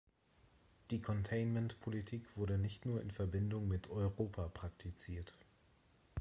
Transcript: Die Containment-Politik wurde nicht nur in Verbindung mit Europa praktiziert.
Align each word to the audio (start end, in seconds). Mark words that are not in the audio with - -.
Die 0.89 0.99
Containment-Politik 0.99 2.35
wurde 2.35 2.57
nicht 2.57 2.87
nur 2.87 3.01
in 3.01 3.11
Verbindung 3.11 3.67
mit 3.67 3.91
Europa 3.91 4.47
praktiziert. 4.47 5.35